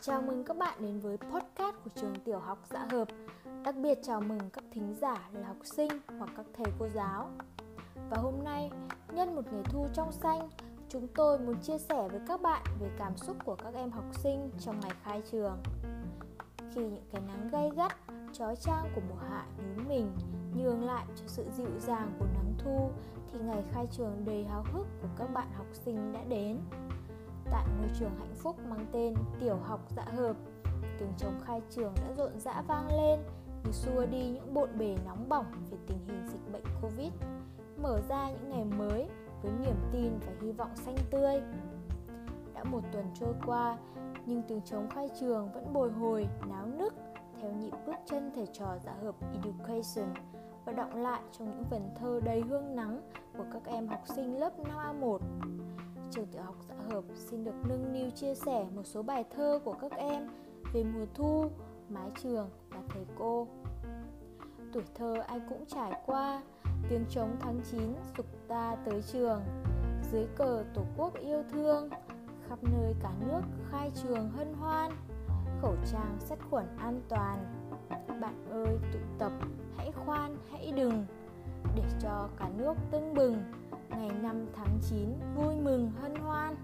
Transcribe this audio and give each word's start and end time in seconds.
Chào 0.00 0.22
mừng 0.22 0.44
các 0.44 0.56
bạn 0.56 0.78
đến 0.80 1.00
với 1.00 1.16
podcast 1.16 1.76
của 1.84 1.90
trường 1.94 2.14
tiểu 2.24 2.38
học 2.38 2.58
Dạ 2.70 2.86
Hợp. 2.90 3.08
Đặc 3.64 3.74
biệt 3.76 3.98
chào 4.02 4.20
mừng 4.20 4.50
các 4.52 4.64
thính 4.72 4.94
giả 5.00 5.30
là 5.32 5.48
học 5.48 5.56
sinh 5.64 5.90
hoặc 6.18 6.30
các 6.36 6.46
thầy 6.56 6.72
cô 6.78 6.88
giáo. 6.94 7.30
Và 8.10 8.16
hôm 8.16 8.34
nay, 8.44 8.70
nhân 9.12 9.34
một 9.34 9.42
ngày 9.52 9.62
thu 9.64 9.86
trong 9.94 10.12
xanh 10.12 10.48
Chúng 10.88 11.08
tôi 11.08 11.38
muốn 11.38 11.60
chia 11.62 11.78
sẻ 11.78 12.08
với 12.08 12.20
các 12.28 12.42
bạn 12.42 12.62
về 12.80 12.90
cảm 12.98 13.16
xúc 13.16 13.36
của 13.44 13.54
các 13.54 13.74
em 13.74 13.90
học 13.90 14.04
sinh 14.22 14.50
trong 14.60 14.80
ngày 14.80 14.92
khai 15.02 15.22
trường. 15.30 15.62
Khi 16.74 16.80
những 16.80 17.06
cái 17.12 17.22
nắng 17.28 17.48
gay 17.52 17.70
gắt, 17.76 17.96
chói 18.32 18.56
chang 18.56 18.90
của 18.94 19.00
mùa 19.08 19.28
hạ 19.30 19.46
nhún 19.58 19.88
mình 19.88 20.12
nhường 20.56 20.84
lại 20.84 21.06
cho 21.16 21.24
sự 21.26 21.46
dịu 21.56 21.80
dàng 21.80 22.12
của 22.18 22.26
nắng 22.34 22.54
thu 22.58 22.90
thì 23.32 23.38
ngày 23.38 23.64
khai 23.72 23.86
trường 23.92 24.24
đầy 24.24 24.44
háo 24.44 24.64
hức 24.72 24.86
của 25.02 25.08
các 25.18 25.32
bạn 25.34 25.48
học 25.56 25.66
sinh 25.72 26.12
đã 26.12 26.20
đến 26.28 26.58
tại 27.50 27.64
ngôi 27.78 27.88
trường 27.98 28.14
hạnh 28.18 28.34
phúc 28.34 28.56
mang 28.68 28.86
tên 28.92 29.14
Tiểu 29.40 29.56
học 29.56 29.80
Dạ 29.96 30.04
Hợp. 30.16 30.36
Tiếng 30.98 31.12
trống 31.18 31.40
khai 31.44 31.62
trường 31.70 31.94
đã 31.94 32.14
rộn 32.16 32.40
rã 32.40 32.62
vang 32.68 32.96
lên 32.96 33.20
như 33.64 33.72
xua 33.72 34.06
đi 34.06 34.28
những 34.28 34.54
bộn 34.54 34.78
bề 34.78 34.96
nóng 35.06 35.28
bỏng 35.28 35.46
về 35.70 35.78
tình 35.86 35.98
hình 36.06 36.28
dịch 36.32 36.52
bệnh 36.52 36.64
Covid, 36.82 37.12
mở 37.82 38.00
ra 38.08 38.30
những 38.30 38.50
ngày 38.50 38.64
mới 38.64 39.08
với 39.42 39.52
niềm 39.52 39.76
tin 39.92 40.18
và 40.26 40.32
hy 40.42 40.52
vọng 40.52 40.76
xanh 40.76 40.96
tươi. 41.10 41.40
Đã 42.54 42.64
một 42.64 42.80
tuần 42.92 43.04
trôi 43.20 43.34
qua, 43.46 43.78
nhưng 44.26 44.42
tiếng 44.48 44.60
trống 44.60 44.88
khai 44.90 45.08
trường 45.20 45.52
vẫn 45.52 45.72
bồi 45.72 45.90
hồi, 45.90 46.26
náo 46.48 46.66
nức 46.66 46.94
theo 47.40 47.52
nhịp 47.52 47.72
bước 47.86 47.96
chân 48.06 48.30
thầy 48.34 48.46
trò 48.52 48.78
dạ 48.84 48.92
hợp 49.02 49.14
Education 49.32 50.14
và 50.64 50.72
động 50.72 50.94
lại 51.02 51.20
trong 51.32 51.50
những 51.50 51.64
vần 51.70 51.94
thơ 52.00 52.20
đầy 52.24 52.40
hương 52.40 52.76
nắng 52.76 53.00
của 53.38 53.44
các 53.52 53.62
em 53.64 53.88
học 53.88 54.02
sinh 54.16 54.38
lớp 54.38 54.52
5A1 54.58 55.18
trường 56.16 56.26
tiểu 56.26 56.42
học 56.42 56.54
dạ 56.68 56.74
hợp 56.90 57.04
xin 57.14 57.44
được 57.44 57.54
nâng 57.68 57.92
niu 57.92 58.10
chia 58.10 58.34
sẻ 58.34 58.66
một 58.74 58.82
số 58.84 59.02
bài 59.02 59.24
thơ 59.36 59.60
của 59.64 59.72
các 59.72 59.92
em 59.92 60.28
về 60.72 60.84
mùa 60.84 61.06
thu, 61.14 61.50
mái 61.88 62.10
trường 62.22 62.50
và 62.70 62.78
thầy 62.88 63.04
cô. 63.18 63.48
Tuổi 64.72 64.82
thơ 64.94 65.14
ai 65.26 65.40
cũng 65.48 65.66
trải 65.66 65.92
qua, 66.06 66.42
tiếng 66.88 67.04
trống 67.10 67.36
tháng 67.40 67.60
9 67.70 67.80
dục 68.16 68.26
ta 68.48 68.76
tới 68.84 69.02
trường, 69.02 69.42
dưới 70.12 70.26
cờ 70.36 70.64
tổ 70.74 70.82
quốc 70.96 71.14
yêu 71.14 71.42
thương, 71.52 71.90
khắp 72.48 72.58
nơi 72.62 72.94
cả 73.02 73.10
nước 73.26 73.40
khai 73.70 73.90
trường 74.02 74.30
hân 74.30 74.54
hoan, 74.54 74.92
khẩu 75.62 75.74
trang 75.92 76.16
sát 76.20 76.38
khuẩn 76.50 76.66
an 76.78 77.00
toàn. 77.08 77.44
Bạn 78.20 78.46
ơi 78.50 78.78
tụ 78.92 78.98
tập, 79.18 79.32
hãy 79.76 79.92
khoan, 79.92 80.36
hãy 80.50 80.72
đừng, 80.76 81.06
để 81.76 81.82
cho 82.00 82.28
cả 82.38 82.50
nước 82.56 82.74
tưng 82.90 83.14
bừng 83.14 83.42
ngày 83.98 84.10
5 84.22 84.46
tháng 84.52 84.78
9 84.90 84.98
vui 85.36 85.54
mừng 85.64 85.90
hân 86.00 86.14
hoan. 86.14 86.54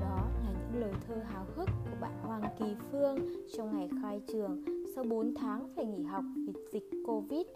Đó 0.00 0.28
là 0.42 0.50
những 0.52 0.80
lời 0.80 0.92
thơ 1.08 1.14
háo 1.32 1.46
hức 1.56 1.68
của 1.84 1.96
bạn 2.00 2.12
Hoàng 2.22 2.42
Kỳ 2.58 2.64
Phương 2.92 3.18
trong 3.56 3.76
ngày 3.76 3.88
khai 4.02 4.20
trường 4.32 4.64
sau 4.94 5.04
4 5.04 5.34
tháng 5.34 5.68
phải 5.76 5.84
nghỉ 5.84 6.02
học 6.02 6.24
vì 6.46 6.52
dịch 6.72 6.90
Covid. 7.06 7.46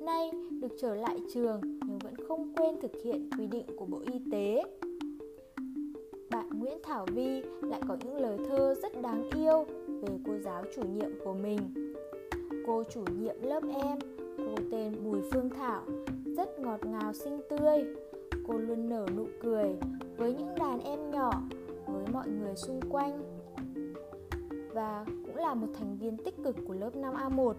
Nay 0.00 0.30
được 0.60 0.72
trở 0.80 0.94
lại 0.94 1.20
trường 1.34 1.60
nhưng 1.62 1.98
vẫn 1.98 2.14
không 2.28 2.54
quên 2.56 2.80
thực 2.82 2.92
hiện 3.04 3.30
quy 3.38 3.46
định 3.46 3.66
của 3.78 3.86
Bộ 3.86 4.00
Y 4.12 4.20
tế. 4.32 4.62
Bạn 6.30 6.48
Nguyễn 6.50 6.78
Thảo 6.82 7.06
Vi 7.14 7.42
lại 7.62 7.80
có 7.88 7.96
những 8.04 8.16
lời 8.16 8.38
thơ 8.48 8.74
rất 8.82 9.02
đáng 9.02 9.30
yêu 9.34 9.64
về 10.02 10.18
cô 10.26 10.38
giáo 10.38 10.64
chủ 10.76 10.82
nhiệm 10.82 11.10
của 11.24 11.34
mình. 11.34 11.58
Cô 12.66 12.82
chủ 12.94 13.04
nhiệm 13.20 13.42
lớp 13.42 13.62
em, 13.82 13.98
cô 14.38 14.54
tên 14.70 15.04
Bùi 15.04 15.20
Phương 15.32 15.50
Thảo, 15.50 15.82
rất 16.36 16.60
ngọt 16.60 16.86
ngào 16.86 17.12
xinh 17.12 17.40
tươi, 17.50 17.84
cô 18.48 18.58
luôn 18.58 18.88
nở 18.88 19.06
nụ 19.16 19.26
cười 19.42 19.76
với 20.16 20.34
những 20.34 20.54
đàn 20.54 20.80
em 20.80 21.10
nhỏ, 21.10 21.30
với 21.86 22.06
mọi 22.12 22.28
người 22.28 22.56
xung 22.56 22.80
quanh. 22.90 23.22
Và 24.72 25.04
cũng 25.06 25.36
là 25.36 25.54
một 25.54 25.66
thành 25.78 25.98
viên 25.98 26.16
tích 26.24 26.34
cực 26.44 26.56
của 26.68 26.74
lớp 26.74 26.90
5A1 26.94 27.54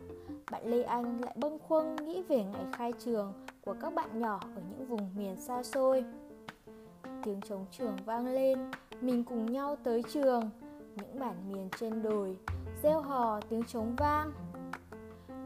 bạn 0.52 0.66
Lê 0.66 0.84
Anh 0.84 1.22
lại 1.22 1.36
bâng 1.40 1.60
khuâng 1.60 1.96
nghĩ 1.96 2.22
về 2.22 2.44
ngày 2.44 2.66
khai 2.74 2.94
trường 3.00 3.34
của 3.66 3.76
các 3.82 3.94
bạn 3.94 4.20
nhỏ 4.20 4.40
ở 4.56 4.62
những 4.70 4.88
vùng 4.88 5.10
miền 5.16 5.36
xa 5.36 5.64
xôi. 5.64 6.04
Tiếng 7.24 7.42
trống 7.42 7.66
trường 7.72 7.96
vang 8.06 8.28
lên, 8.28 8.72
mình 9.02 9.24
cùng 9.24 9.52
nhau 9.52 9.76
tới 9.84 10.04
trường, 10.14 10.50
những 10.96 11.20
bản 11.20 11.36
miền 11.52 11.70
trên 11.80 12.02
đồi, 12.02 12.38
reo 12.84 13.02
hò 13.02 13.40
tiếng 13.50 13.64
trống 13.64 13.96
vang. 13.98 14.32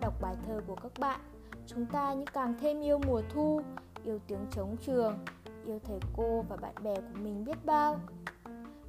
Đọc 0.01 0.13
bài 0.21 0.35
thơ 0.47 0.61
của 0.67 0.75
các 0.75 0.91
bạn, 0.99 1.19
chúng 1.67 1.85
ta 1.85 2.13
như 2.13 2.25
càng 2.33 2.53
thêm 2.59 2.81
yêu 2.81 2.99
mùa 3.07 3.21
thu 3.29 3.61
yêu 4.03 4.19
tiếng 4.27 4.47
trống 4.51 4.77
trường, 4.81 5.17
yêu 5.65 5.79
thầy 5.83 5.99
cô 6.17 6.41
và 6.49 6.55
bạn 6.55 6.75
bè 6.83 6.95
của 6.95 7.19
mình 7.21 7.45
biết 7.45 7.65
bao. 7.65 7.99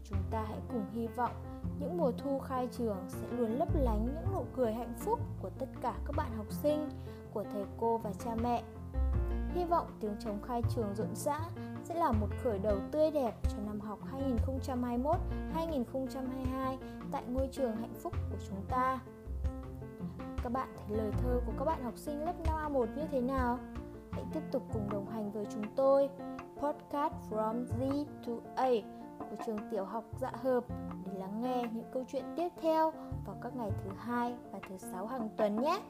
Chúng 0.05 0.19
ta 0.31 0.45
hãy 0.49 0.59
cùng 0.73 0.87
hy 0.93 1.07
vọng 1.07 1.33
những 1.81 1.99
mùa 1.99 2.13
thu 2.19 2.39
khai 2.39 2.69
trường 2.73 2.97
sẽ 3.09 3.27
luôn 3.31 3.51
lấp 3.51 3.69
lánh 3.75 4.05
những 4.15 4.35
nụ 4.35 4.45
cười 4.57 4.73
hạnh 4.73 4.95
phúc 4.99 5.21
của 5.43 5.51
tất 5.59 5.67
cả 5.83 5.95
các 6.07 6.17
bạn 6.17 6.37
học 6.37 6.53
sinh, 6.53 6.89
của 7.33 7.45
thầy 7.53 7.65
cô 7.79 7.99
và 7.99 8.13
cha 8.25 8.35
mẹ. 8.43 8.63
Hy 9.55 9.65
vọng 9.65 9.87
tiếng 10.01 10.17
trống 10.25 10.43
khai 10.43 10.63
trường 10.75 10.95
rộn 10.95 11.15
rã 11.15 11.41
sẽ 11.85 11.95
là 11.95 12.13
một 12.13 12.29
khởi 12.43 12.59
đầu 12.59 12.79
tươi 12.93 13.11
đẹp 13.11 13.35
cho 13.43 13.57
năm 13.67 13.81
học 13.81 13.99
2021-2022 15.55 16.77
tại 17.13 17.23
ngôi 17.29 17.49
trường 17.53 17.77
hạnh 17.77 17.95
phúc 18.03 18.13
của 18.31 18.39
chúng 18.49 18.65
ta. 18.69 19.01
Các 20.43 20.53
bạn 20.53 20.69
thấy 20.77 20.97
lời 20.97 21.11
thơ 21.23 21.41
của 21.47 21.53
các 21.59 21.65
bạn 21.65 21.85
học 21.85 21.95
sinh 21.97 22.25
lớp 22.25 22.35
5A1 22.45 22.87
như 22.97 23.03
thế 23.11 23.21
nào? 23.21 23.59
Hãy 24.15 24.25
tiếp 24.33 24.43
tục 24.53 24.63
cùng 24.73 24.89
đồng 24.91 25.07
hành 25.09 25.33
với 25.33 25.47
chúng 25.53 25.65
tôi 25.77 26.09
Podcast 26.57 27.15
from 27.31 27.65
Z 27.65 28.05
to 28.27 28.33
A 28.57 28.71
của 29.19 29.37
trường 29.47 29.59
tiểu 29.71 29.85
học 29.85 30.05
Dạ 30.21 30.33
Hợp 30.43 30.65
để 31.07 31.19
lắng 31.19 31.41
nghe 31.41 31.63
những 31.73 31.91
câu 31.93 32.05
chuyện 32.09 32.25
tiếp 32.37 32.49
theo 32.63 32.93
vào 33.27 33.37
các 33.43 33.57
ngày 33.57 33.71
thứ 33.85 33.91
hai 33.99 34.35
và 34.53 34.59
thứ 34.69 34.77
sáu 34.77 35.07
hàng 35.07 35.29
tuần 35.37 35.57
nhé. 35.57 35.81